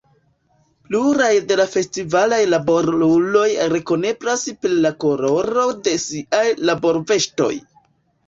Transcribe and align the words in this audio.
Pluraj 0.85 1.33
de 1.49 1.57
la 1.59 1.65
festivalaj 1.73 2.39
laboruloj 2.53 3.45
rekoneblas 3.75 4.45
per 4.63 4.75
la 4.87 4.93
koloro 5.05 5.67
de 5.89 5.93
siaj 6.05 6.47
laborveŝtoj. 6.71 7.53